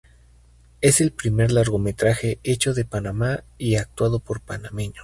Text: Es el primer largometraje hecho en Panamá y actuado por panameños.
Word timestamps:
Es 0.81 0.99
el 0.99 1.11
primer 1.11 1.51
largometraje 1.51 2.39
hecho 2.41 2.75
en 2.75 2.87
Panamá 2.87 3.43
y 3.59 3.75
actuado 3.75 4.17
por 4.17 4.41
panameños. 4.41 4.97